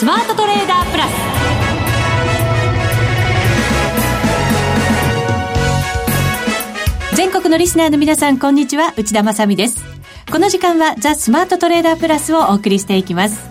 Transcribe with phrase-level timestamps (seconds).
[0.00, 1.04] スマートトレーダープラ
[7.10, 7.16] ス。
[7.16, 8.94] 全国のリスナーの皆さんこんにちは。
[8.96, 9.84] 内田まさです。
[10.32, 13.42] この時間はザ・スマートトレーダープラスをお送りしていきます。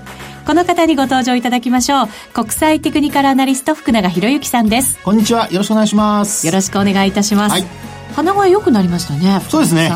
[0.48, 2.08] この方にご登場いただきましょう。
[2.34, 4.98] 国際テクニカルアナリスト福永博之さんです。
[5.04, 5.52] こんにちは。
[5.52, 6.48] よろしくお願いします。
[6.48, 7.66] よろしくお願いいたします、はい、
[8.16, 9.92] 鼻声良くなりましたねそうですね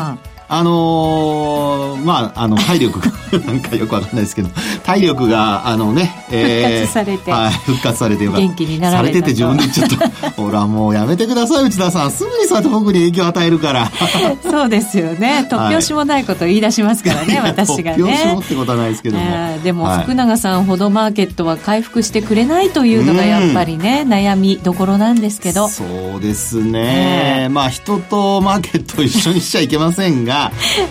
[0.56, 4.50] あのー、まあ、あの、体力がなんかよくわかんないですけど、
[4.84, 8.46] 体力が、あのね、えー、復活されて、はい、復活されてよかった。
[8.46, 10.30] 元気になられてて自分でちゃった。
[10.40, 12.10] ほら、もうやめてください、内田さん。
[12.12, 13.90] すぐにそうやって僕に影響を与えるから。
[14.48, 15.46] そうですよね。
[15.50, 18.02] 突拍子もないこと言い出しますからね、はい、私がね。
[18.02, 19.24] 突拍子もってことはないですけども。
[19.24, 25.68] えー、でも、福永さんほどマーケットは回復してくれないというのがやっぱりね、悩みどころなんですけど。
[25.68, 25.84] そ
[26.18, 27.48] うですね。
[27.50, 30.43] まあ、人とマーケットを一緒にしちゃいけませんが、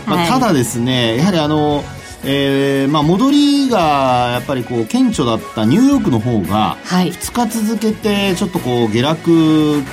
[0.05, 1.83] まあ、ただですね、やはりあの、
[2.25, 9.83] えーまあ、戻りがやっぱりこう顕著だったニューヨークの方が2日続けてちょっとこう下落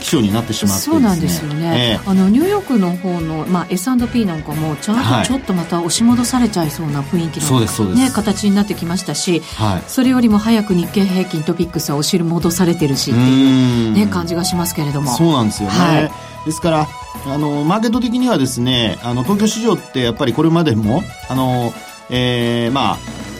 [0.00, 15.10] 気象になってしまって、ね、そうなんですよね、えー、あのニューヨークの方の、まあ、S&P なんかもちゃんとちょっとまた押し戻されちゃいそうな雰囲気の、ね、形になってきましたし、はい、それよりも早く日経平均トピックスは押し戻されてるしっていう、ね、感じがしますけれども。
[15.12, 16.10] そうなんですよね、はい、
[16.44, 16.86] ですから
[17.26, 21.72] あのマーケット的にはですねあの東京市場ってやっぱりこれまでもあの、
[22.10, 22.98] えー、まあ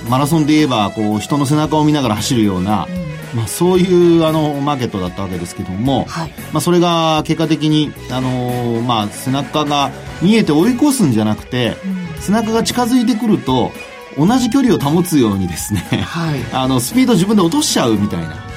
[0.09, 2.87] マラソンで言えばこう人の背中を見ながら走るような、
[3.33, 9.91] うん、まあ、そういうあのマーケットだったわけですけども、はい、まあ、それが結果的にあの、まあ、背中が
[10.23, 11.77] 見えて追い越すんじゃなくて、
[12.15, 13.73] うん、背中が近づいてくると
[14.17, 18.48] 同じ距離を保つようにですね、はい、 あのスピード自分で落としちゃうみたいな。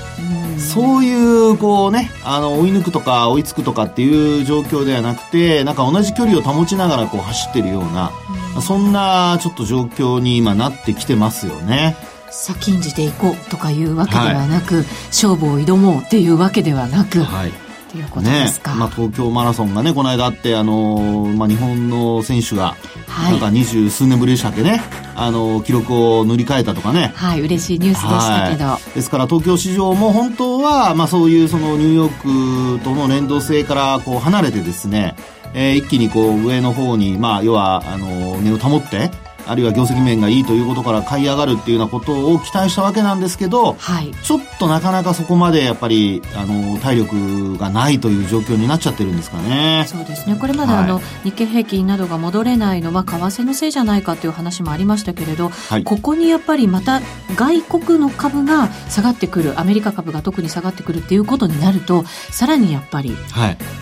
[0.59, 8.11] そういうこうねあの追い抜くとか追いつくとかっていう状況ではなくてなんか同じ距離を保ちながらこう走ってるような、
[8.55, 11.95] うん、そんなちょっと状況に今なってきてますよね。
[12.31, 17.51] 先んじていこうとかいうわけではなく、はい、勝負を挑もうっていうわけではなく、はい、
[17.91, 18.79] っていうことですか、ね。
[18.79, 22.75] まあ、東京マラソンがねこの間あってあの、まあ、日本の選手が、
[23.07, 24.81] なんか二十数年ぶりでしたっけね。
[25.13, 27.11] あの記録を塗り替えたとかね。
[27.15, 35.15] はい嬉しいニュースでしたけど、はい、ですから東京市場も本当は、まあ、そういうそのニューヨークとの連動性からこう離れてですね
[35.53, 39.11] えー、一気にこう上の方に、まあ、要はあの値を保って
[39.47, 49.85] あるいは業績面がいいということから買い上がるっていうようなことを期待したわけなんですけど、はい、ちょっとなかなかそこまでやっぱりあの体力がないという状況になっちゃってるんですかね。
[49.87, 50.35] そうですね。
[50.35, 57.01] これまであの、はい、日経平均などが戻れないのは為替のせいじゃないかという話もありましたけれど、はい、ここにやっぱりまた
[57.35, 63.15] 外国の株が下がってくるアメリカ株が特に下がってくるっていうことになるとさらにやっぱり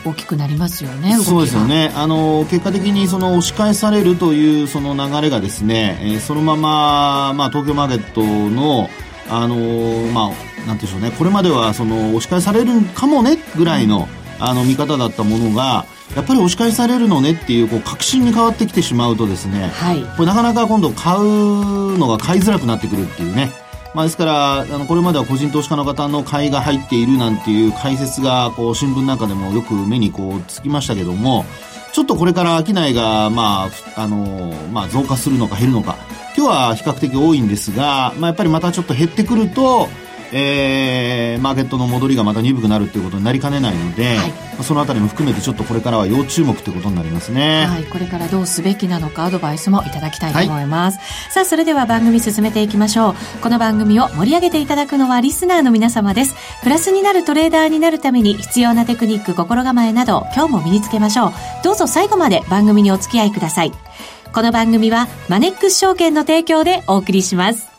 [0.06, 1.92] 大きくなりますよね、そうですよね。
[1.96, 8.90] あの結果的にその押し返されるというその流れがですね、えー、そのまま、まあ、東京マーケットの、
[9.30, 14.08] あのー、まあ、なんでしょうね、これまではその押し返されるかもねぐらいの、
[14.40, 23.52] あの見方だったものが、やっぱり押し返されるのねっていうこう確信に変わってきてしまうとですね、はい、これなかなか今度買うのが買いづらくなってくるっていうね。
[24.00, 31.44] まあ、ですからあのこれまでは個人投資家の方の買いが入っているなんていう解説がこう新聞なんかでもよく目にこうつきましたけども
[31.92, 35.98] ちょっとこれから商いが、まあ、あの、まあ、増加するのか減るのか、
[36.38, 39.90] 今日は比較的多いんですが、まあ、やっぱりまたちょっと減ってくると、
[40.32, 47.66] えー、マーケットの戻りがまた鈍くなるということになりかねないので、はい、そのあたりも含めてちょっとこれからは要注目ということになりますね。
[47.66, 50.98] はい、これからどうすべきなのかアドバイスもいただきたいと思います。
[50.98, 53.16] はい、さあ、それでは番組進めていきましょう。
[53.42, 56.36] この番組を盛り上げていただくのはリスナーの皆様です。
[56.64, 61.34] プラスになるトレーダーになるために必要なテクニック、心構えなど今日も身につけましょう。
[61.64, 63.72] どうぞ最後まで番組にお付き合いください。
[64.32, 67.79] この番組はマネックス証券の提供でお送りします。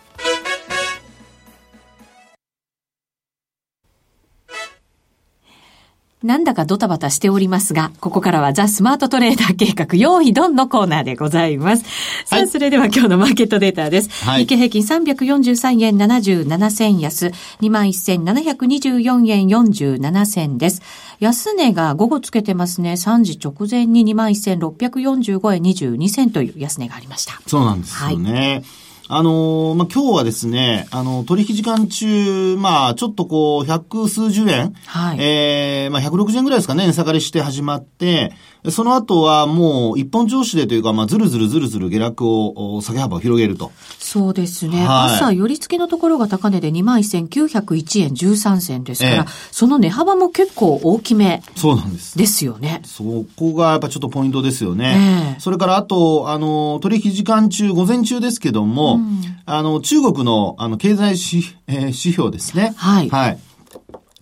[6.23, 11.85] なんだかドタバタしておりますが、ここからはザ・スマートトレーダー計画、用意ドンのコーナーでございます。
[12.27, 14.27] さあ、はい、それでは今日のマーケットデータです。
[14.27, 17.29] はい、日経平均343円77銭安、
[17.63, 20.83] 21,724円47銭です。
[21.21, 22.93] 安値が午後つけてますね。
[22.93, 27.41] 3時直前に21,645円22銭という安値がありました。
[27.47, 28.33] そうなんですよね。
[28.33, 38.33] はいあのー、まあ、今日はですね、あの、取引時間中、まあ、ちょっとこう、百数十円、はい、えー、まあ、160円ぐらいですかね、値下がりして始まって、
[38.69, 43.73] その後はもう一本調子でというか、まあ、ずるずるずるずる下落を、下げ幅を広げると。
[43.99, 44.87] そうですね。
[44.87, 51.43] はい、朝、寄り付けのところが高値で21,901円13銭ですから、ええ、その値幅も結構大きめ。
[51.57, 52.17] そうなんです。
[52.17, 52.83] ですよね。
[52.85, 55.35] そこがやっぱちょっとポイントですよね。
[55.39, 59.00] え、それからあと、あの、取引時間中、午前中ですけども、
[59.47, 62.73] あの、中国の、あの、経済指, えー、指標ですね。
[62.77, 63.11] はい。
[63.11, 63.39] はい。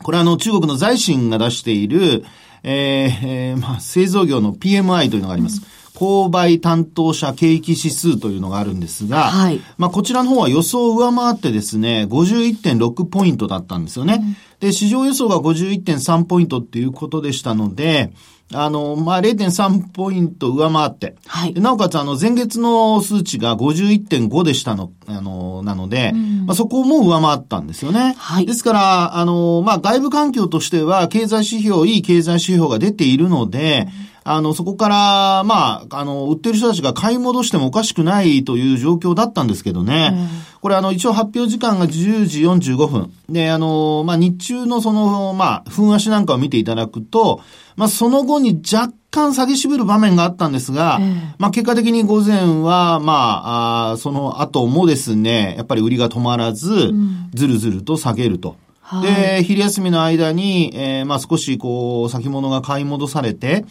[0.02, 2.24] これあの、中国の財新が出している、
[2.62, 5.62] えー、えー、まあ、製造業の PMI というのがあります。
[5.62, 14.20] うん購買担当者景気指数というのがあるんですが、はい、まあこちらの方は予想を上回ってですね、51.6ポイントだったんですよね。
[14.22, 18.12] うん、で、市場予想が51.3ポイントっていうことでしたので、
[18.54, 28.14] あの、まあ、0.3ポイント上回って、はい、なおかつ、あの、前月の数値が51.5でしたの、あの、なので、うん、まあ、そこも上回ったんですよね。
[28.16, 40.10] はい、ですから、あの、まあ、外部環境としては、経済指標、いい経済指標が出ているので、うんあの、そこから、まあ、あの、売ってる人たちが買い戻してもおかしくないという状況だったんですけどね。
[40.12, 40.28] うん、
[40.60, 43.12] これ、あの、一応発表時間が10時45分。
[43.28, 47.40] で、あの、まあ、日中のその、まあ、分足なんかを見ていただくと、
[47.76, 51.00] まあ、その後に若干下げ渋る場面があったんですが、
[51.38, 56.92] まあ、結果的に午前は、まあ、あその後もですね、やっぱり売りが止まらず、
[57.32, 58.56] ずるずると下げると。
[59.02, 63.64] で、昼休みの間に、えー、まあ少しこう、先物が買い戻されて、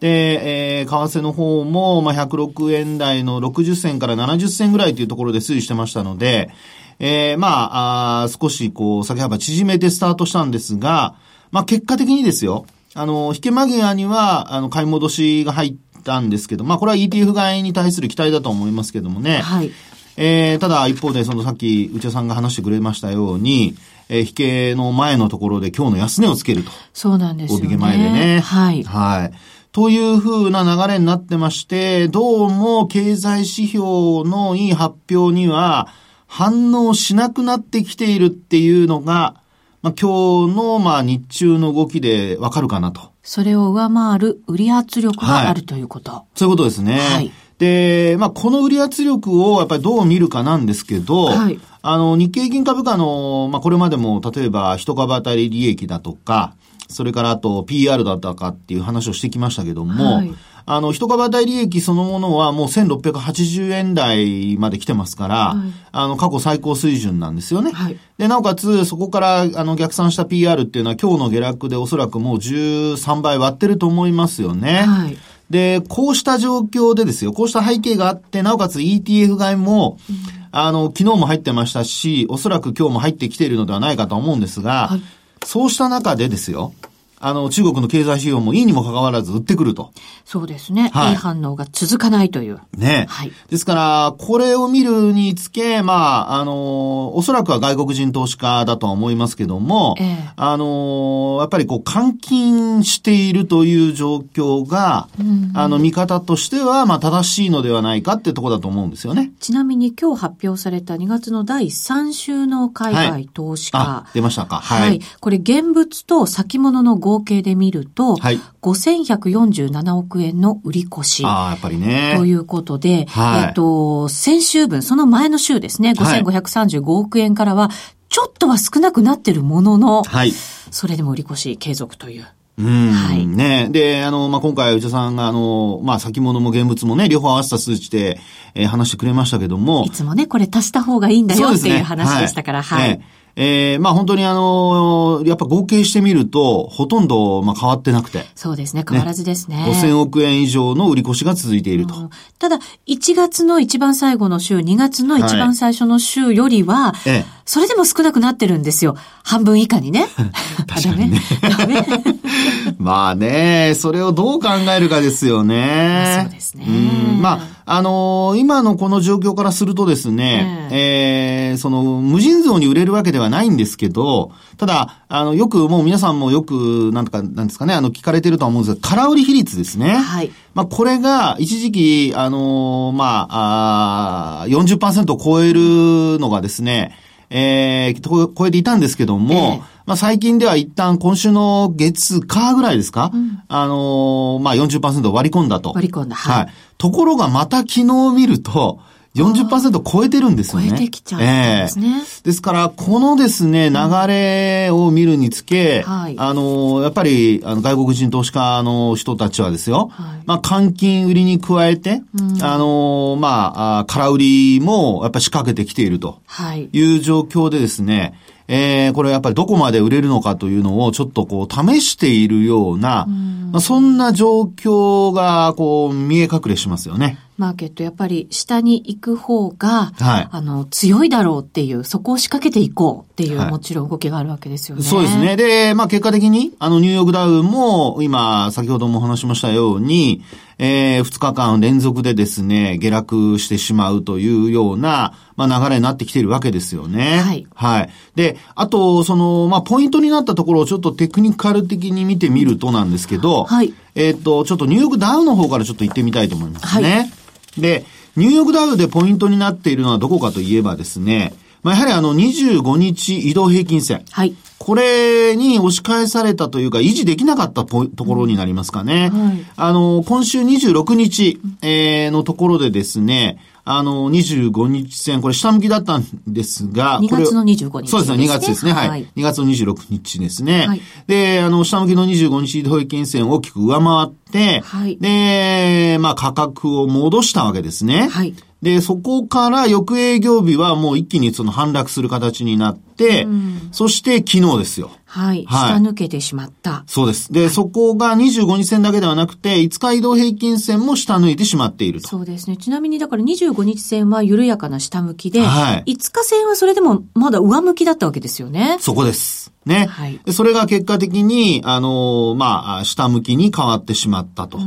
[0.00, 6.50] で、えー、為替の方も、まあ106円台の60銭から70銭ぐらいというところで推移してましたので、
[6.98, 11.14] えー、まあ、あ少しこう、先幅縮めてスタートしたんですが、
[11.50, 19.38] まあ結果的にですよ、あの、引け間際には、あの、買い戻しが入ったんですけど、まあこれは ETF 買いに対する期待だと思いますけどもね。
[19.38, 19.70] はい。
[20.16, 23.76] えー、ただ一方で、そのさっき内田さんが話してくれましたように、
[24.08, 26.70] えー、引けの前のところで今日の安値をつけると。
[26.94, 27.66] そうなんですよね。
[27.66, 28.40] 大引け前でね。
[28.40, 28.82] はい。
[28.84, 29.32] はい。
[29.76, 33.84] というふうな流れになってまして、どうも経済指標
[34.24, 35.88] のいい発表には
[36.26, 39.34] 反応しなくなってきているっていうのが、
[39.82, 43.12] まあ、今日のまあ日中の動きでわかるかなと。
[43.22, 46.10] それを上回る売り圧力があるということ。
[46.10, 46.98] はい、そういうことですね。
[46.98, 47.30] はい。
[47.58, 56.54] で、まあ、この売り圧力をやっぱりどう見るかなんですけど、はい、あの、日経平均株価の、まあ、これまでも、例えば、一株当たり利益だとか、
[56.88, 60.32] それからあと PR だったかっていう話をしてきましたけども、はい、
[60.68, 67.70] あの、一株当たり利益そのものはもう1680円台まで来てますから、はい、あの、過去最高水準なんですよね。
[67.70, 74.82] はい、で、なおかつ、そこから、あの、逆算した PR っていうのは今日の下落でおそらくもう13倍割ってると思いますよね。
[74.82, 75.16] はい。
[75.50, 80.16] で、こうした状況でですよ、こうした背景があって、なおかつ ETF 買いも、うん、
[80.50, 85.02] あの、昨日も入ってましたし、おそらく今日も入ってきているのではないかと思うんですが、はい、
[85.44, 86.72] そうした中でですよ、
[87.18, 89.92] あの、中国の経済指標もいいにもかかわらず売ってくると。
[90.24, 90.90] そうですね。
[90.92, 92.60] はい、いい反応が続かないという。
[92.76, 93.06] ね。
[93.08, 93.32] はい。
[93.48, 95.94] ですから、これを見るにつけ、ま
[96.30, 109.32] あ、あの、おそらくは外国人投資家だとは思いますけども、ええ、あの、やっぱりこう、換金しているという状況が、うん、あの、見方としては、まあ、正しいのではないかってとこだと思うんですよね。
[109.40, 113.78] ちなみに今日発表された2月の第3週の海外投資家。
[113.78, 114.56] はい、出ましたか。
[114.56, 114.88] はい。
[114.88, 121.24] はい、これ、現物と先物の合計で見ると、はい、5147億円の売り越し。
[121.24, 122.14] ああ、やっぱりね。
[122.16, 127.70] ということで、はい、えっと、先週分、その前の週ですね、5535億円からは、
[128.08, 132.26] ちょっとは少なくなってるものの、はい、それでも売り越し継続という。
[132.58, 132.90] うん。
[132.90, 133.24] はい。
[133.26, 138.18] ねで、あの、まあ、今回、内田さんが、あの、まあ、先物も現物もね、両方合わせた数値で、
[138.54, 139.84] えー、話してくれましたけども。
[139.84, 142.88] いつもね、これ足した方がいいんだよっていう話でしたから、はい。
[142.88, 148.24] はいえー、まあ本当にあの、やっぱ合計してみると、ほとんど、まあ変わってなくて。
[148.34, 149.56] そうですね、変わらずですね。
[149.56, 151.94] ね5000億円以上の売り越しが続いていると。
[152.38, 158.96] ただ、1月の一番最後の週、2月の一番最初の週よりは、はい、それでも少なくなってるんですよ。
[159.22, 160.08] 半分以下にね。
[160.66, 161.22] 確かにね。
[162.78, 166.20] まあね、それをどう考えるかですよね。
[166.22, 166.66] そうですね。
[166.68, 179.96] うんまああのー、今のこの状況からするとですね、ええー、その、無尽蔵に売れるわけではないんですけど、ただ、あの、よくもう皆さんもよく、なんとか、なんですかね、あの、聞かれてると思うんですが、空売り比率ですね。
[179.96, 180.30] はい。
[180.54, 186.96] まあ、これが、一時期、あのー、まあ、あ40%を超えるのがですね、
[187.30, 195.72] えー、超えていたんですけども、えー、まあ最近では一旦今週の月、火ぐらいですか、うん、あのー、まあ40%割り込んだと。
[195.72, 196.16] 割り込んだ。
[196.16, 196.44] はい。
[196.44, 198.80] はい、ところがまた昨日見ると、
[199.16, 200.68] 40%超えてるんですよね。
[200.68, 201.88] 超えてきちゃうんですね。
[201.88, 216.20] えー、ですから、このですね、流れを見るにつけ、うんはい、あの、やっぱり、あの、外国人投資家の人たちはですよ、はい、まあ、換金売りに加えて、うん、あの、まあ、空売りも、やっぱり仕掛けてきていると。
[216.54, 216.68] い。
[216.96, 218.14] う状況でですね、
[218.48, 227.18] えー、これやっぱりどこまで売れるのかというのをちょっとこう試しているような、うん、まあ、そんな状況がこう見え隠れしますよね。
[227.36, 234.82] マーケットやっぱり下に行く方が、はい、あの、強いだろうっていう、そこを仕掛けていこうっていう、はい、もちろん動きがあるわけですよね。
[234.82, 235.36] そうですね。
[235.36, 240.22] で、まあ結果的に、あの、ニューヨークダウンも、今、先ほども話しましたように、
[240.58, 247.18] えー、2日間連続でですね、下落してしまうというような、まあ流れになってきているわけですよね。
[247.18, 247.46] はい。
[247.54, 247.90] はい。
[248.14, 253.74] で、あと、その、まあポイントになったところをちょっとテクニカル的に見てみるとなんですけど、はい。
[253.94, 256.90] えっ、と、ちょっとニューヨークダウンの方からちょっと行ってみたいと思いますね。
[256.90, 257.25] はい。
[257.58, 257.84] で、
[258.16, 264.04] ニューヨークダウでポイントになっているのはどこかといえばですね、まあ、やはりあの25日移動平均線。
[264.10, 264.34] はい。
[264.58, 269.10] これに押し返されたというか、維持できなかったところになりますかね。
[269.10, 278.72] はい、あの、今週26日、えー、のところでですね、あの、25日線、これ下向きだったんですが、2月の25日、そうですね、2月ですね。
[278.72, 278.88] はい。
[278.88, 280.68] はい、2月の26日ですね。
[280.68, 288.06] はい、で、あの、下向きの25日移動平均線を大きく上回って、はい、で、まあ価格を戻したわけですね。
[288.08, 288.36] はい。
[288.62, 294.90] で、そこから翌営業日はもう一気にその反落する形になって、うん、そして昨日ですよ。
[295.04, 295.44] はい。
[295.46, 296.82] はい、下抜けてしまった。
[296.86, 297.32] そうです。
[297.32, 302.08] で、はい、そこが25日線だけではなくて、5日移動平均線も下抜いてしまっていると。
[302.08, 302.56] そうですね。
[302.56, 308.78] ちなみにだから25日線は緩やかな下向きで、はい、5日線はそれでもまだ上向きだったわけですよね。
[308.80, 309.52] そこです。
[309.66, 309.86] ね。
[309.86, 310.20] はい。
[310.32, 314.58] それが結果的に、あのまあ、下向きに変わってしまったと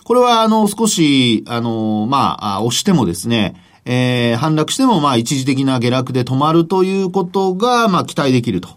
[0.03, 3.55] これは、あの、少し、あの、まあ、押してもですね、
[3.85, 8.69] えー、反落しても、まあ、一時的な下落で止まるということが、まあ、期待できると。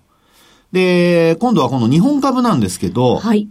[0.72, 3.48] で、今度はこの日本株なんですけど、はい。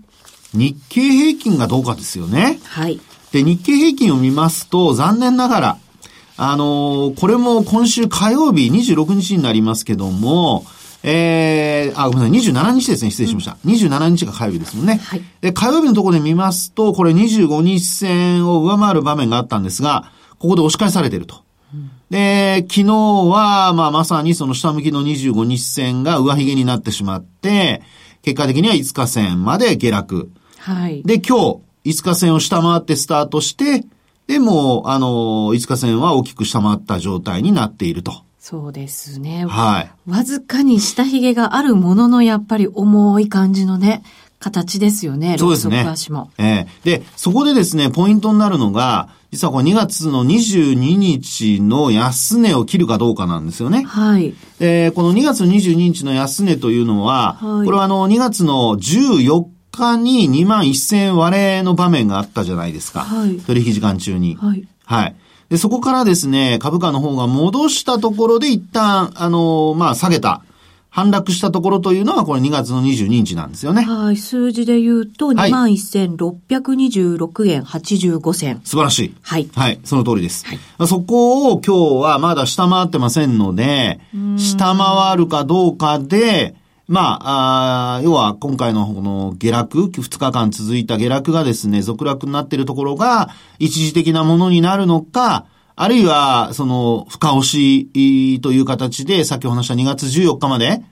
[0.54, 2.60] 日経平均がどうかですよね。
[2.63, 3.00] はい。
[3.32, 5.77] で、日経平均を見ますと、残念ながら、
[6.38, 10.65] あのー、これも今週火曜日26日になりますけども、
[11.08, 13.58] えー、あ、ごめんなさい、27日ですね、失礼しました。
[13.63, 15.00] うん、27日が火曜日ですもんね。
[15.04, 15.22] はい。
[15.39, 21.44] で、火曜日のところで見ますと、これ25日線を上回る場面があったんですが、ここで押し返されていると。
[21.74, 27.84] うん、で、昨日は、まあ、まさにその下向きの25日線が上髭になってしまって、
[28.24, 30.32] 結果的には5日線まで下落。
[30.58, 31.04] はい。
[31.04, 33.86] で、今日、5日線を下回ってスタートして、
[34.27, 38.24] でも、あの、5日線は大きく下回った状態になっていると。
[38.39, 39.46] そうですね。
[39.48, 39.91] はい。
[40.10, 44.03] わずかに下髭があるものの、やっぱり重い感じのね、
[44.39, 45.38] 形ですよね。
[45.39, 45.79] そうですね。
[45.82, 46.29] 足も。
[46.38, 53.84] ええー、で、そこでですね、ポイントになるのが、実はこれ2月の22日の安値を切るかどうかなんですよね。
[53.84, 54.34] はい。
[54.60, 59.44] で、この2月22日の安値というのは、はい、これはあの2月の14
[59.75, 63.01] 日に2万1000円割れの場面があったじゃないですか。
[63.01, 63.38] はい。
[63.39, 64.36] 取引時間中に。
[64.36, 64.67] はい。
[64.86, 65.15] はい。
[65.50, 70.44] で、そこからですね、株価の方が戻したところで一旦、あの、まあ、下げた。
[70.96, 73.82] 反落したところというのが、これ2月の22日なんですよね。
[73.82, 74.17] はい。
[74.17, 78.62] 数字で言うと、21,626円85銭。
[78.63, 79.13] 素晴らしい。
[79.22, 79.50] はい。
[79.53, 79.82] はい。
[79.84, 80.46] その通りです。
[80.46, 80.60] はい。
[80.88, 84.00] そこを今日はまだ下回ってませんので、
[84.38, 86.55] 下回るかどうかで、
[86.88, 100.84] まあ、あ要は今回のこの下落、2日間続いた下落がですね、続落になっているところが一時的なものになるのか、あるいは、その、深押しという形で、さっきお話した2月14日まで、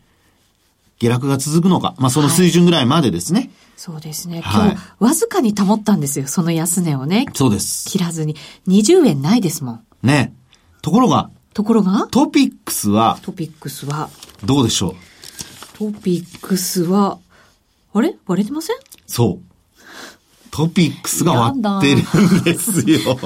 [1.00, 1.96] 下落が続くのか。
[2.00, 3.40] まあ、その水準ぐらいまでですね。
[3.40, 4.42] はい、そうですね。
[4.44, 6.28] 今日、わずかに保ったんですよ。
[6.28, 7.28] その安値をね。
[7.34, 7.90] そうです。
[7.90, 8.36] 切らずに。
[8.68, 9.84] 20円ないですもん。
[10.02, 10.34] ね。
[10.82, 12.08] ところが、ところが？
[12.12, 14.10] トピックスは、トピックスは、
[14.44, 14.96] どうでしょう？
[15.74, 17.20] トピックスは、
[17.94, 18.15] あれ？
[18.25, 18.77] 割れてません？
[19.06, 19.53] そう。
[20.51, 22.01] トピックスが割ってる
[22.42, 23.18] んですよ。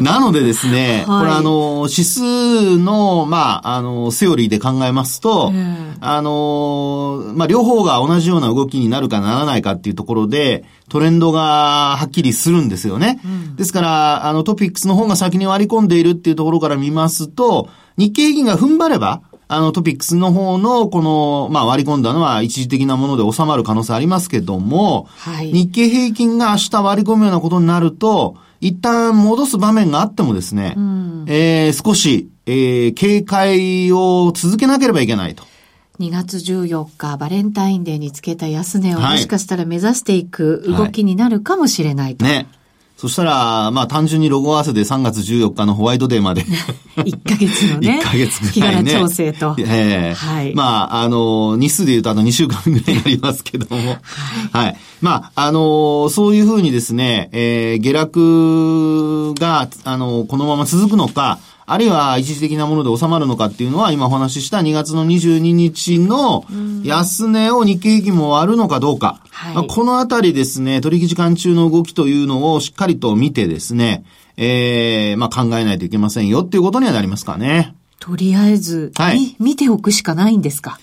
[0.00, 5.52] なのでですね、はい、これあの、指数の、まあ、あの、セオリーで考えますと、
[6.00, 13.20] あの、まあ、両方が同じような動きになるかならないかっていうところで、トレンドがはっきりするんですよね。
[13.22, 19.20] うん、ですから、あの、トピックスの方が先に割り込んでいるっていうところから見ますと、日経平均が踏ん張れば、
[19.54, 35.44] あのトピックスの方のこの、まあ割り込んだのは一時的なもので収まる可能性ありますけども、はい、日経平均が明日割り込むようなことになると、一旦戻す場面があってもですね、うん、えー、少し、えー、警戒を続けなければいけないと。
[35.98, 42.24] 2月14日、バレンタインデーにつけた安値をもしかしたら目指していく動きになるかもしれないと。
[42.24, 42.50] はいはい、ね。
[43.02, 46.44] そしたら、まあ単純にロゴ合わせで3月14日のホワイトデーまで
[46.94, 47.98] 1ヶ月のね。
[48.00, 48.90] 1ヶ月ぐらいね。
[48.92, 49.56] 日柄調整と。
[49.58, 50.54] ええー、はい。
[50.54, 53.88] まあ、あの、日数で言うとあの2週間ぐらいになりますけども。
[53.88, 53.98] はい。
[54.52, 54.76] はい。
[55.00, 66.44] まあ、あの、そういうふうにですね、えー、下落が、あの、このまま続くのか、あるいは一時的なもので収まるのかっていうのは、今お話しした2月の22日の
[66.84, 69.20] 安値を日経平均も割るのかどうか。
[69.68, 74.04] このあたりですね、取引時間中の動きというのをしっかりと見てですね、
[74.36, 77.74] ええー、まあ考えないといけませんよっていうことにはなりますかね。
[78.00, 80.78] とりあえず、はい、見ておくしかないんですか？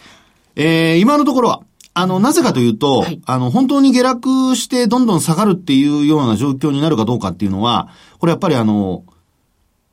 [0.56, 1.62] ええー、今のところは、
[1.94, 9.04] あの、なぜかというと、はい、あの、本当に下落してどんどん下がるっていうような状況になるかどうかっていうのは、これやっぱりあの、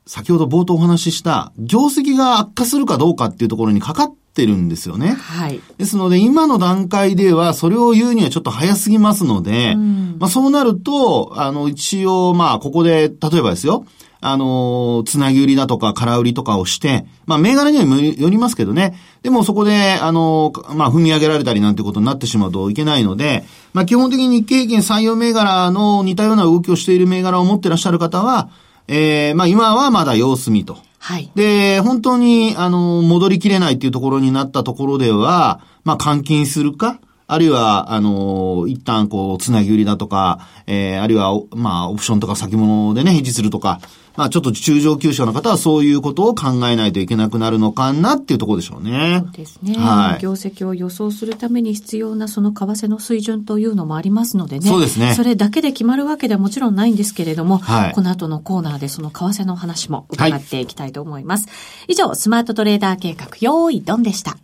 [0.07, 5.09] 先ほど冒頭お話しした、業績が悪化するかどうかっていうところにかかってるんですよね。
[5.13, 5.59] はい。
[5.77, 13.85] ですので、今の段階では、それを言うにはちょっと早すぎますので、うん、まあそうなると、あの、一応、まあ、ここで、例えばですよ、
[14.19, 18.97] あの、つなぎ売りだとか、空売りとかをして、まあ、銘柄にはよりますけどね。
[19.21, 23.43] でもそこで、あの、まあ、踏み上げられたりなんてことになってしまうといけないので、
[23.73, 28.49] まあ、基本的に日経平均採用銘柄の似たような動きをしている銘柄を持ってらっしゃる方は、
[28.87, 30.77] えー、まあ今はまだ様子見と。
[30.99, 31.31] はい。
[31.35, 43.81] で、本当に、あの、戻りきれないっていうところになったところでは、まあ換金するか、あるいは、あの、一旦こう、つなぎ売りだとか、えー、あるいは、まあ、オプションとか先物でね、維持するとか、
[44.17, 49.21] まあ、ちょっと中上級者の方はそういうことを考えないといけなくなるのかなっていうところでしょうね。
[49.23, 49.75] そうですね。
[49.75, 50.21] はい。
[50.21, 54.67] 業績を予想するために必要なその為替の水準というのもありますのでね。
[54.67, 55.13] そうですね。
[55.13, 61.45] それだけで決まるわけではもちろんないんですけれども、はい、この後のコーナーでその為替の話も伺っていきたいと思います。
[61.47, 61.53] は
[61.87, 64.37] い、以上、スマートトレーダー計画、用意ドンでした。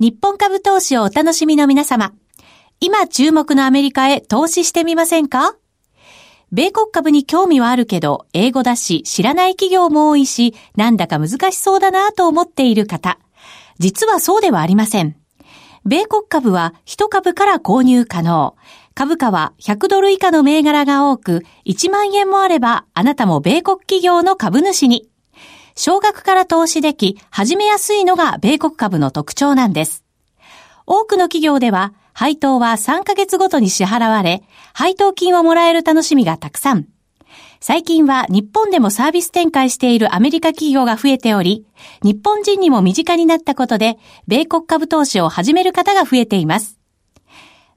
[0.00, 2.12] 日本株投資をお楽しみの皆様。
[2.78, 5.56] 今注目のアメリカへ投資してみませんか？
[6.52, 13.18] 米国株に興味はあるけど、英語だし、知らない企業も多いし、なんだか難しそうだなと思っている方。
[13.80, 15.16] 実はそうではありません。
[15.84, 18.54] 米国株は1株から購入可能。
[18.94, 25.08] 株価は100ドル以下の銘柄が多く、1万円もあれば、あなたも米国企業の株主に。
[25.78, 30.02] 少額から投資でき、始めやすいのが米国株の特徴なんです。
[30.86, 34.42] 多くの企業では、配当は3ヶ月ごとに支払われ、
[34.74, 36.88] 配当金をもらえる楽しみがたくさん。
[37.60, 41.64] 最近は日本でもサービス展開しているアメリカ企業が増えており、
[42.02, 46.76] 日本人にも身近になったことで、米国株投資を始める方が増えています。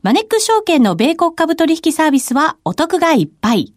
[0.02, 3.76] マネック証券の米国株取引サービスはお得がいっぱい。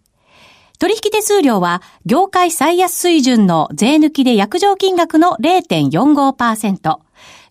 [0.78, 6.98] 取引手数料は業界最安水準の税抜きで約定金額の0.45%。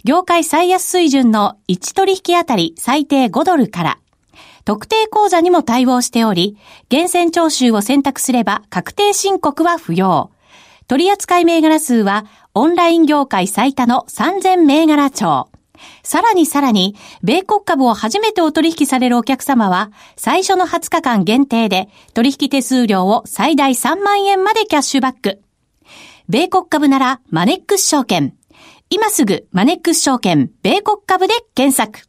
[0.03, 3.99] 業界最安水準の1取引あたり最低5ドルから、
[4.65, 6.57] 特定口座にも対応しており、
[6.89, 10.31] 厳選徴収を選択すれば確定申告は不要。
[10.87, 15.47] 取扱銘柄数はオンライン業界最多の3000銘柄帳。
[16.03, 25.41] さらにさらに、米国株を初めてお取引されるお客様は、最初の20日間限定で、取引手数料を最大3万円までキャッシュバック。
[26.29, 28.33] 米国株なら、マネックス証券。
[28.89, 32.07] 今すぐマネックス証券米国株で検索。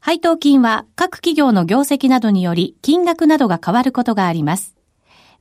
[0.00, 4.77] 配当金は各企業の業績などにより金額などが変わることがあります。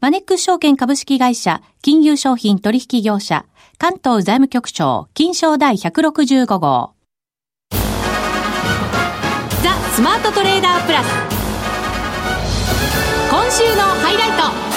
[0.00, 3.44] マネックス証券株式会社、金融商品取引業者、
[3.76, 6.94] 関東財務局長、金賞第165号。
[7.70, 7.78] ザ・
[9.92, 11.06] スマートトレーダープラス。
[13.30, 14.69] 今週のハイライト。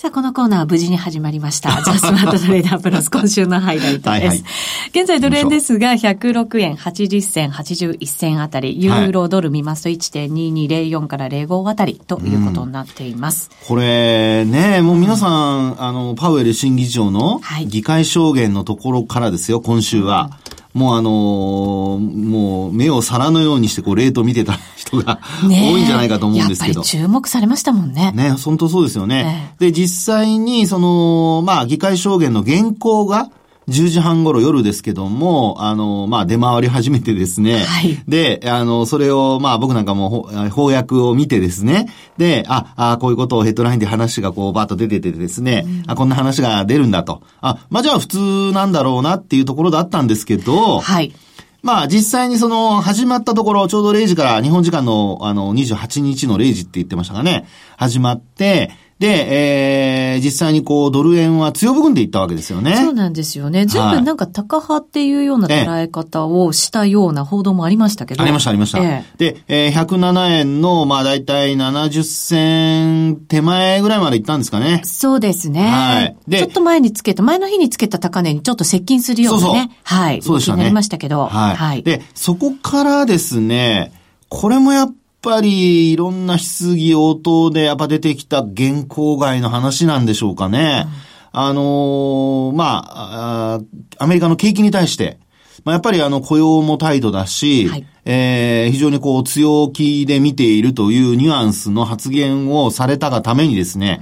[0.00, 1.70] さあ、このコーナーは無事に始まりました。
[1.82, 4.08] ザ・スマートトレーダープラス今週のハイライトです。
[4.10, 4.42] はいはい、
[4.90, 13.50] 現在ドル円ですが、106円80銭81銭あたり、ユーロドル見ますと1.2204から05あたりということになっています。
[13.60, 20.30] うん、これね、もう皆さん、あの、パウエル新議長の議会証言のところからですよ、今週は。
[20.74, 26.82] もうあのー、もう目を皿のようにしてこうレートを見てた人が多いんじゃないかと思うんですけど。
[26.82, 28.12] 注目されましたもんね。
[28.12, 29.54] ね、本当そうですよね。
[29.58, 33.30] で、実際にその、まあ、議会証言の原稿が、
[33.68, 37.58] 10時半頃夜ですけども、あの、まあ、出回り始めてですね。
[37.58, 38.02] はい。
[38.08, 41.88] で、あの、それを、まあ、僕なんかも翻訳を見てですね。
[42.16, 47.22] で、あ、あこういうことをヘッドラインで話がこう、バーッと出ててですね、うん、あ、こんな話が出るんだと。
[47.40, 51.12] あ、まあ、じゃあ普通なんだろうなっていうところだったんですけど、はい。
[51.60, 57.46] まあ実際にその始まったところ、ちょうど0時から日本時間のあの28日の0時って言ってましたかね。
[57.76, 62.76] 始まって、で、えー、実際にこう、ドル円は強含んでいったわけですよね。
[62.76, 63.64] そうなんですよね。
[63.64, 68.22] 随分なんか高派っていうような捉え方をしたような報道もありましたけど。
[68.22, 68.78] ありました、ありました。
[68.82, 74.82] えー、で、えー、107円の、まあ大体70銭手前ぐらいまでいったんですかね。
[74.84, 75.68] そうですね。
[75.68, 76.16] はい。
[76.26, 79.44] で、ちょっと前につけた、前の日につけた高値にちょっと接近するようなね。
[79.44, 80.22] そうそうはい。
[80.22, 80.62] そうでしたね。
[80.64, 81.26] なりましたけど。
[81.26, 81.56] はい。
[81.56, 81.82] はい。
[81.84, 83.92] で、そこからですね、
[84.28, 84.94] これもやっ
[85.28, 90.86] ぱりいろんな質疑応答でやっぱ出てきた現行外の話なんでしょうかね。
[91.34, 93.60] うん、あのー、まあ
[93.98, 95.18] アメリカの景気に対して、
[95.64, 104.00] まあ、やっぱりあの雇用も態度だし、はい、えー、非常にこう強気で見ているというニュアンスの発言をされたがためにですね、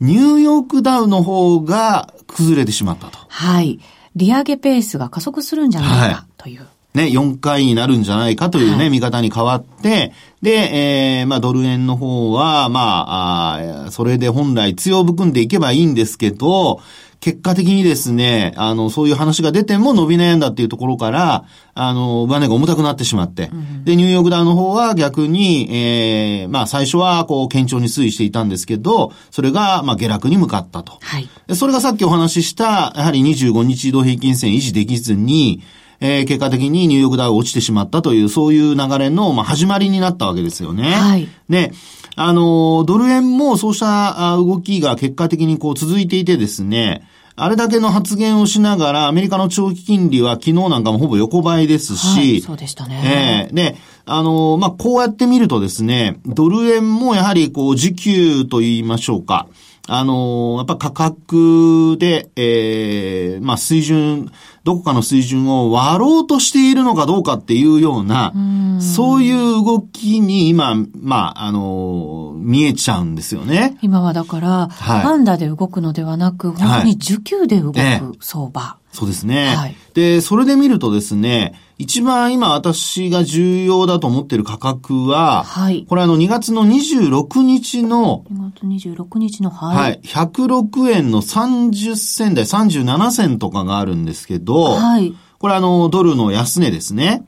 [0.00, 3.18] うん、ニューヨークダウの方が崩れてしまったと。
[3.28, 3.80] はい。
[4.14, 6.60] 利上げペースが加速するんじゃないかという。
[6.60, 16.80] はいね、4回になるんじゃないかというね、はい、見方に変わって、で、えー、まあ、ドル円の方は、まあ、あそれで本来強含んでいけばいいんですけど、
[17.20, 30.98] 結果的にですね、あの、そういう話が出ても伸び悩んだっていうところから、あの、上値が重たくなってしまって、うん、で、ニューヨークダウの方は逆に、ええー、まあ、最初は、こう、堅調に推移していたんですけど、それが、まあ、下落に向かったと。
[31.02, 31.28] はい。
[31.54, 35.62] それがさっきお話しした、やはり25日移動平均線維持できずに、
[36.00, 40.90] えー、結果的にニューヨークダウ落ちてしまったという、そういう流れの、まあ、始まりになったわけですよね。
[40.92, 41.28] はい。
[41.48, 41.72] で、
[42.16, 53.48] あの、ドル円もそうした動きが結果的にこう続いていてですね、あれだけの発言をしながら、アメリカの長期金利は昨日なんかもほぼ横ばいですし、はい、そうでしたね。
[53.48, 59.46] えー、で、あの、まあ、こうやって見るとですね、ドル円もやはりこう、時給と言いましょうか。
[59.92, 64.30] あの、やっぱ価格で、ええー、まあ、水準、
[64.62, 68.32] どこかの水準を割ろうとしているのかどうかっていうような、
[68.78, 73.78] うそういう動きに今、まあ、あの、見えちゃうんですよね。
[73.82, 77.78] 今はだから、はい、パンダで動くのではなく、本当に需給で動く
[78.20, 78.60] 相場。
[78.60, 79.54] はいそうですね。
[79.54, 85.86] はい、で、それで見るとですね、一番今私が重要だと思っている価格は、はい。
[85.88, 89.76] これあの2月の26日の、2月26日の、はい。
[89.76, 90.00] はい。
[90.04, 95.14] 106円の30銭台、37銭とかがあるんですけど、はい。
[95.38, 97.24] これあの、ドルの安値ですね。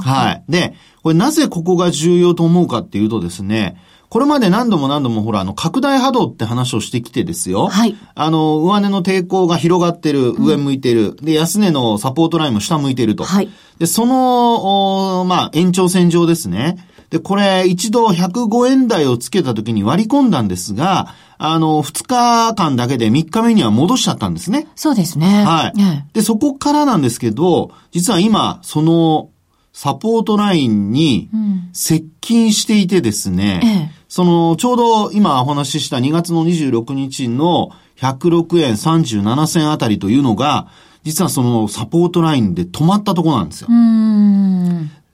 [0.00, 0.44] はい。
[0.48, 3.76] で、これなぜここが重要と思うかっていうとですね、
[4.08, 7.68] これまで何度も何度もほら、あの、拡大波動って話をしてきてですよ。
[7.68, 7.96] はい。
[8.14, 11.10] あの、上値の抵抗が広がってる、上向いてる。
[11.10, 13.24] うん、で、安値のサポートラインも下向いてると。
[13.24, 13.48] はい。
[13.78, 16.76] で、その、まあ、延長線上ですね。
[17.10, 24.68] で、これ、一度105円台をつけた時に割り込んだんですが、あの、2日間だけで3日目には戻しちゃったんですね。
[24.74, 25.44] そうですね。
[25.44, 25.72] はい。
[26.12, 29.30] で、そこからなんですけど、実は今、その、
[29.76, 31.28] サポートラインに
[31.74, 40.68] 接近していてですね、うんええ、その、ちょうど今お話しした2月の26日の106円37銭あたりというのが、
[41.02, 43.68] 実はそのサポートラインで止まったところなんですよ。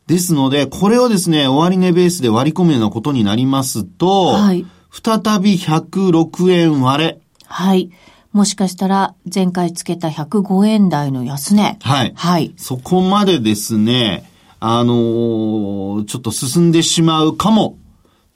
[0.07, 7.21] ですので、これをですね、終値ベースで割り込むようなことになりますと、はい、再び106円割れ。
[7.47, 7.91] はい。
[8.31, 11.79] もしかしたら前回つけた105円台の安値。
[11.83, 12.13] はい。
[12.15, 12.55] はい。
[12.57, 14.31] そこまでですね、
[14.65, 17.79] あのー、ちょっと進んでしまうかも、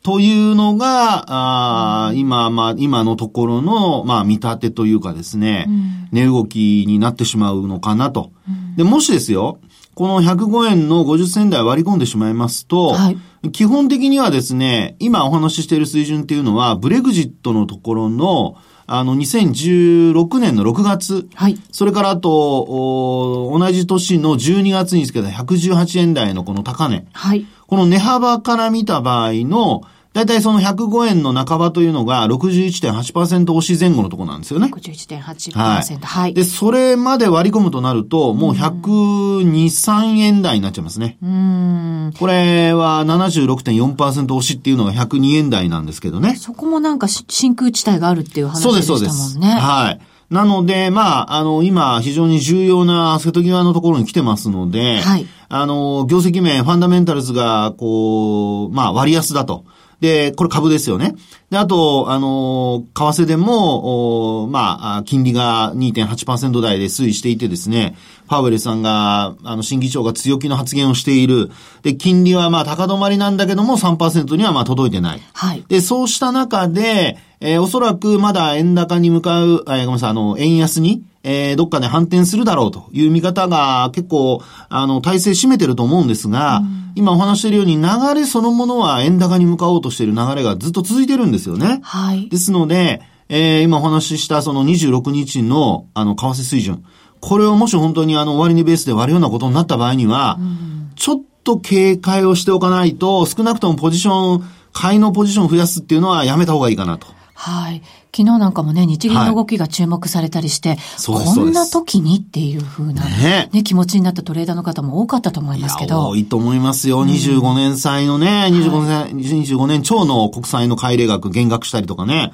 [0.02, 8.32] というのが、あ今、まあ、今のところの、まあ、見立てというかですね、うん、値動きになってしまうのかなと。
[8.48, 9.60] うん、で、もしですよ、
[9.94, 13.10] この105円の50銭台割り込んでしまいますと、は
[13.44, 18.56] い、基本的にはですね、今お話ししている水準っていうのは、ブレグジットのところの、
[18.88, 21.28] あの、2016年の6月。
[21.34, 21.58] はい。
[21.72, 27.04] それからあと、同じ年の12月につけた118円台のこの高値。
[27.12, 27.46] はい。
[27.66, 29.82] この値幅から見た場合の、
[30.16, 34.68] だいたいその105円の半ばというのが61.8%押し前後のところなんですよね。
[34.72, 35.58] 61.8%。
[35.58, 35.98] はい。
[36.00, 36.32] はい。
[36.32, 41.18] で、それまで割り込むとなると、もう102、3円台になっちゃいますね。
[41.22, 42.14] うん。
[42.18, 46.36] これは76.4%押しっていうのが102円台なんですけどね。
[46.36, 48.82] そこもなんか真空地帯があるっていう話でしたもんね。
[48.86, 49.60] そうです、そうです。
[49.60, 50.00] はい。
[50.30, 55.26] なので、まあ、あの、今、非常に重要な瀬戸際のところに来てますので、はい。
[55.48, 59.64] あの、業績面、ファンダメンタルズが、こう、まあ、割安だと。
[60.00, 61.14] で、これ株ですよね。
[61.50, 71.50] で、あと、あの、為替でも、おまあ、金利が2.8%台で推移していてですね、パウエルさんが、あの、新議長が強気の発言をしている。
[71.82, 75.22] で、金利はまあ、高止まりなんだけども、3%にはまあ、届いてない。
[75.32, 75.64] はい。
[75.68, 91.80] で、そうした中で、えー、おそらくまだ円高に向かう、えー、ごめんなさい、あの、円安に、えー、どっかで反転するだろうという見方が結構、あの、体制占めてると思うんですが、うん、今お話しているように流れそのものは円高に向かおうとしている流れがずっと続いてるんですよね。
[91.82, 92.28] はい。
[92.28, 96.84] ですので、えー、今お話ししたその26日の、あの、為替水準。
[97.20, 107.08] これをもし本当にあの、終値ベースで割るようなことになった場合には、うん、ちょっと警戒をしておかないと、少なくともポジション、買いのポジションを増やすっていうのはやめた方がいいかなと。
[107.34, 107.82] はい。
[108.16, 116.08] 昨日なんかもね、日銀の動きが注目されたりして、はい、こんな時にっていうふうなね、ね、気持ちになったトレーダーの方も多かったと思いますけど。
[116.08, 117.00] 多いと思いますよ。
[117.00, 122.32] うん、25年債のね、25年、はい、25年超の国債の改例額減額したりとかね。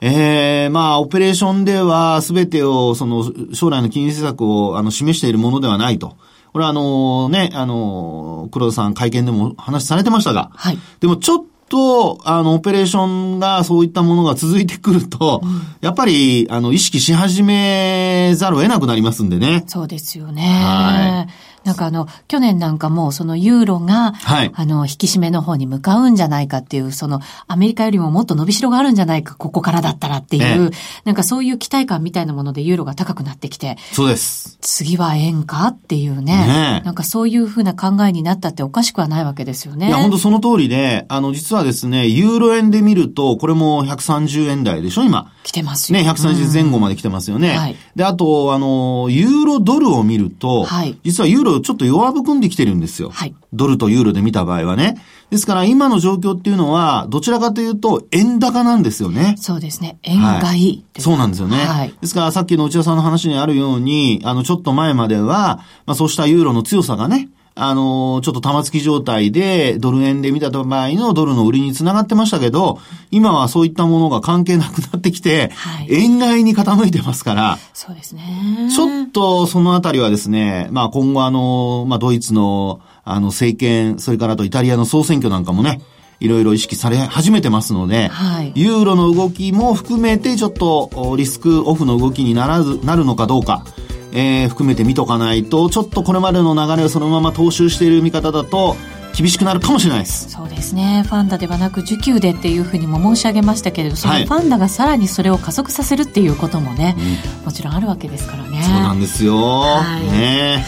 [0.00, 6.16] ええー、まあ、オペレーションでは全てを、その、将来の金融政策を、あの、示しているものではないと。
[6.52, 10.78] これはあのね、あの、黒田さん会見でも話されてましたが、はい。
[10.98, 19.64] でもちょっと、あの、オペレーションがそういったものが続いてくると、うん、やっぱり、あの、意識し始めざるを得なくなりますんでね。
[19.66, 20.42] そうですよね。
[20.42, 21.51] はい。
[21.64, 30.70] なんかあの、去年なんかもそのユーロが、はい、あの、引き締めの方に向かうんじゃないかっていう、その、アメリカよりももっと伸びしろがあるんじゃないか、ここからだったらっていう、
[31.04, 34.58] なんかそういう期待感みたいなものでユーロが高くなってきて、そうです。
[34.60, 39.88] 次は円かっていうね、ねなんかそういうふうな考えになったっておかしくはないわけですよね。
[39.88, 45.32] いや、本当その通りで、あの、実はですね、ユーロ円で見ると、これも130円台でしょ、今。
[45.42, 46.08] 来てますよね。
[46.08, 47.50] 130前後まで来てますよね。
[47.50, 47.76] うん、はい。
[47.96, 50.96] で、あと、あの、ユーロドルを見ると、はい。
[51.04, 53.10] 実はユーロちょっと弱含んできてるんですよ。
[53.10, 53.34] はい。
[53.52, 54.96] ドルとユーロで見た場合はね。
[55.30, 59.34] ですから今の状況っていうのは、どちらかというと円高なんですよね。
[59.38, 59.98] そうですね。
[60.02, 61.56] 円買い、はい、そうなんですよね。
[61.56, 61.94] はい。
[62.00, 72.78] ですからさっきの内田さんの話にあるように、あの、ちょっと前までは、まあそうしたユーロの強さがね、あの、ちょっと玉突き状態で、ドル円で見た場合のドルの売りにつながってましたけど、
[73.10, 78.68] 今はそういったものが関係なくなってきて、はい、円買いに傾いてますから、そうですね。
[78.74, 85.82] ちょっとそのあたりはですね、まあ今後あの、まあドイツの、あの政権、それからとイタリアの総選挙なんかもね、
[86.20, 93.64] いろいろ意識され始めてますので、はい、ユーロの動きも含めてちょっとリスクオフの動きにならず、なるのかどうか、
[94.12, 98.76] えー、含めて見とかないと、ちょっとこれまでの流れをそのまま踏襲している見方だと、
[99.14, 100.30] 厳しくなるかもしれないです。
[100.30, 101.04] そうですね。
[101.06, 106.96] ファンダではなく受給でっていうふうにも申し上げましたけれど、そのファンダがさらにそれを加速させるっていうこともね、
[107.40, 108.62] うん、もちろんあるわけですからね。
[108.62, 109.36] そうなんですよ。
[109.36, 110.10] はい。
[110.10, 110.64] ね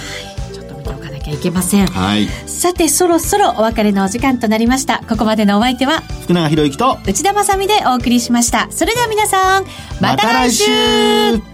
[0.52, 1.86] ちょっと見ておかなきゃいけません。
[1.86, 2.28] はい。
[2.46, 5.02] さて、そろそろお別れのお時間となりました。
[5.08, 8.68] ここまでのお相手は、福永博之と内田まさでお送りしました。
[8.70, 9.64] それでは皆さん、
[10.00, 11.53] また来週